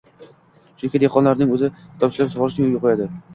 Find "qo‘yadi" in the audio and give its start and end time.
2.89-3.09